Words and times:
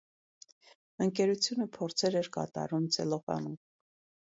Ընկերությունը 1.05 1.69
փորձեր 1.77 2.21
էր 2.25 2.33
կատարում 2.41 2.93
ցելոֆանով։ 2.99 3.67